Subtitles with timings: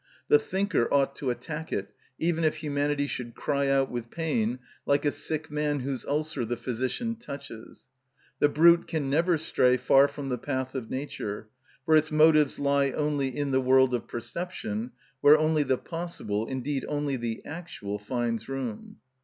[0.29, 5.05] The thinker ought to attack it, even if humanity should cry out with pain, like
[5.05, 7.85] a sick man whose ulcer the physician touches.
[8.39, 11.49] The brute can never stray far from the path of nature;
[11.85, 16.83] for its motives lie only in the world of perception, where only the possible, indeed
[16.89, 18.97] only the actual, finds room.